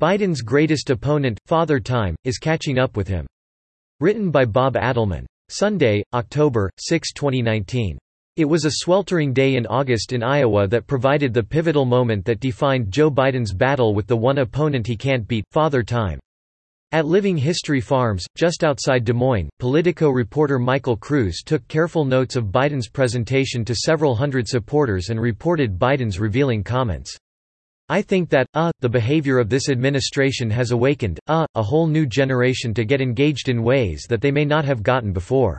[0.00, 3.26] Biden's greatest opponent, Father Time, is catching up with him.
[4.00, 5.26] Written by Bob Adelmann.
[5.50, 7.98] Sunday, October, 6, 2019.
[8.36, 12.40] It was a sweltering day in August in Iowa that provided the pivotal moment that
[12.40, 16.18] defined Joe Biden's battle with the one opponent he can't beat, Father Time.
[16.92, 22.36] At Living History Farms, just outside Des Moines, Politico reporter Michael Kruse took careful notes
[22.36, 27.18] of Biden's presentation to several hundred supporters and reported Biden's revealing comments.
[27.90, 32.06] I think that, uh, the behavior of this administration has awakened, uh, a whole new
[32.06, 35.58] generation to get engaged in ways that they may not have gotten before.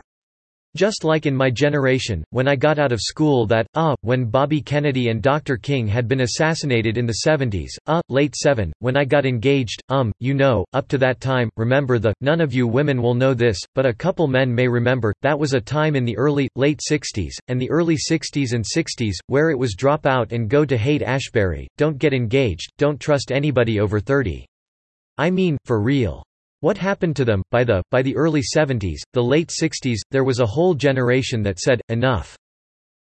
[0.74, 4.62] Just like in my generation, when I got out of school that, ah, when Bobby
[4.62, 5.58] Kennedy and Dr.
[5.58, 10.12] King had been assassinated in the 70s, ah, late 7, when I got engaged, um,
[10.18, 13.60] you know, up to that time, remember the, none of you women will know this,
[13.74, 17.34] but a couple men may remember, that was a time in the early, late 60s,
[17.48, 21.02] and the early 60s and 60s, where it was drop out and go to Haight
[21.02, 24.46] Ashbury, don't get engaged, don't trust anybody over 30.
[25.18, 26.24] I mean, for real.
[26.62, 27.42] What happened to them?
[27.50, 31.58] By the, by the early 70s, the late 60s, there was a whole generation that
[31.58, 32.36] said, enough.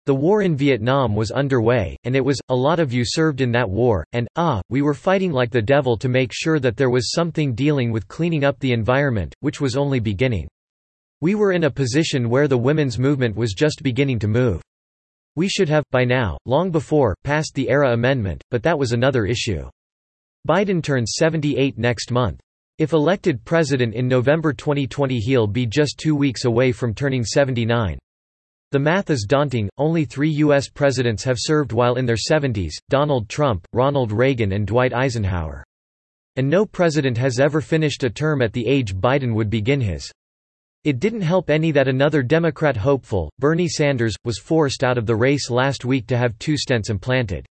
[0.06, 3.52] The war in Vietnam was underway, and it was, a lot of you served in
[3.52, 6.90] that war, and, ah, we were fighting like the devil to make sure that there
[6.90, 10.48] was something dealing with cleaning up the environment, which was only beginning.
[11.20, 14.62] We were in a position where the women's movement was just beginning to move.
[15.36, 19.26] We should have, by now, long before, passed the ERA amendment, but that was another
[19.26, 19.70] issue.
[20.48, 22.40] Biden turns 78 next month.
[22.80, 28.00] If elected president in November 2020 he'll be just two weeks away from turning 79.
[28.72, 30.70] The math is daunting, only three U.S.
[30.70, 35.62] presidents have served while in their 70s, Donald Trump, Ronald Reagan and Dwight Eisenhower.
[36.38, 40.10] And no president has ever finished a term at the age Biden would begin his.
[40.86, 45.18] It didn't help any that another Democrat hopeful, Bernie Sanders, was forced out of the
[45.18, 47.46] race last week to have two stents implanted.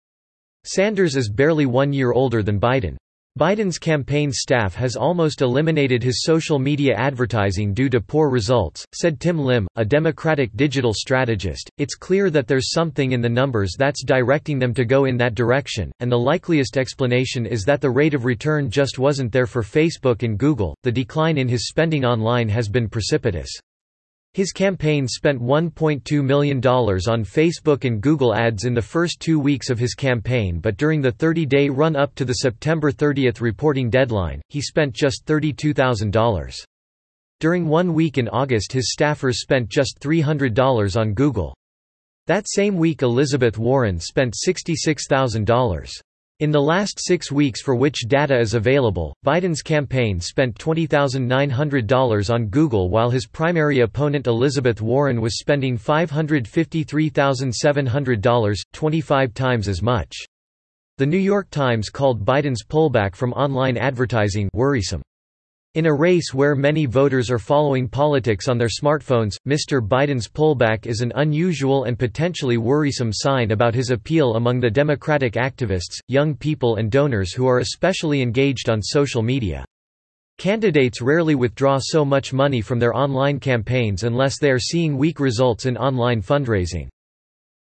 [0.64, 2.98] Sanders is barely one year older than Biden.
[3.36, 9.18] Biden's campaign staff has almost eliminated his social media advertising due to poor results, said
[9.18, 11.68] Tim Lim, a Democratic digital strategist.
[11.76, 15.34] It's clear that there's something in the numbers that's directing them to go in that
[15.34, 19.64] direction, and the likeliest explanation is that the rate of return just wasn't there for
[19.64, 20.76] Facebook and Google.
[20.84, 23.50] The decline in his spending online has been precipitous.
[24.34, 29.70] His campaign spent $1.2 million on Facebook and Google ads in the first two weeks
[29.70, 34.60] of his campaign but during the 30-day run-up to the September 30 reporting deadline, he
[34.60, 36.64] spent just $32,000.
[37.38, 41.54] During one week in August his staffers spent just $300 on Google.
[42.26, 45.90] That same week Elizabeth Warren spent $66,000.
[46.44, 52.48] In the last six weeks for which data is available, Biden's campaign spent $20,900 on
[52.48, 60.14] Google while his primary opponent Elizabeth Warren was spending $553,700, 25 times as much.
[60.98, 65.00] The New York Times called Biden's pullback from online advertising worrisome.
[65.74, 69.80] In a race where many voters are following politics on their smartphones, Mr.
[69.84, 75.32] Biden's pullback is an unusual and potentially worrisome sign about his appeal among the Democratic
[75.32, 79.64] activists, young people and donors who are especially engaged on social media.
[80.38, 85.18] Candidates rarely withdraw so much money from their online campaigns unless they are seeing weak
[85.18, 86.86] results in online fundraising.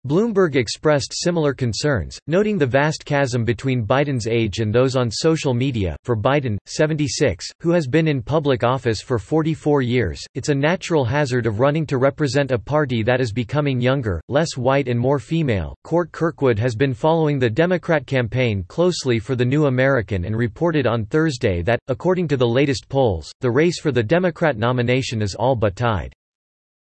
[0.06, 5.54] Bloomberg expressed similar concerns, noting the vast chasm between Biden's age and those on social
[5.54, 5.96] media.
[6.04, 11.06] For Biden, 76, who has been in public office for 44 years, it's a natural
[11.06, 15.18] hazard of running to represent a party that is becoming younger, less white, and more
[15.18, 15.74] female.
[15.84, 20.86] Cort Kirkwood has been following the Democrat campaign closely for the New American and reported
[20.86, 25.34] on Thursday that, according to the latest polls, the race for the Democrat nomination is
[25.34, 26.12] all but tied.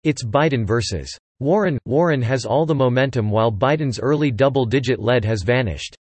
[0.03, 5.43] It's Biden versus Warren, Warren has all the momentum while Biden's early double-digit lead has
[5.43, 5.95] vanished.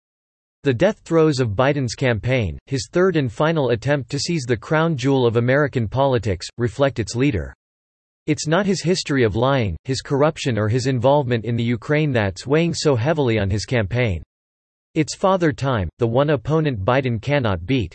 [0.64, 4.98] The death throes of Biden's campaign, his third and final attempt to seize the crown
[4.98, 7.54] jewel of American politics, reflect its leader.
[8.26, 12.46] It's not his history of lying, his corruption or his involvement in the Ukraine that's
[12.46, 14.22] weighing so heavily on his campaign.
[14.94, 17.94] It's father time, the one opponent Biden cannot beat.